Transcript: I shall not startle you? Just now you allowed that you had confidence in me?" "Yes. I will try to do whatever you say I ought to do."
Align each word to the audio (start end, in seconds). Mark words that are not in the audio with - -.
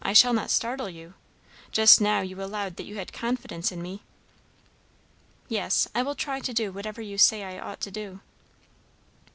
I 0.03 0.13
shall 0.13 0.33
not 0.33 0.49
startle 0.49 0.89
you? 0.89 1.13
Just 1.71 2.01
now 2.01 2.21
you 2.21 2.41
allowed 2.41 2.77
that 2.77 2.85
you 2.87 2.95
had 2.95 3.13
confidence 3.13 3.71
in 3.71 3.83
me?" 3.83 4.01
"Yes. 5.47 5.87
I 5.93 6.01
will 6.01 6.15
try 6.15 6.39
to 6.39 6.53
do 6.55 6.71
whatever 6.71 7.03
you 7.03 7.19
say 7.19 7.43
I 7.43 7.59
ought 7.59 7.81
to 7.81 7.91
do." 7.91 8.19